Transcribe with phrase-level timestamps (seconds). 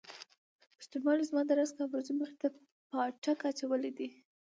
[0.77, 2.47] پښتونولۍ زما د رزق او روزۍ مخې ته
[2.89, 4.09] پاټک اچولی دی.